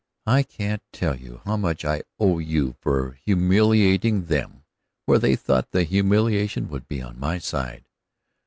[0.25, 4.63] I can't tell you how much I owe you for humiliating them
[5.05, 7.85] where they thought the humiliation would be on my side."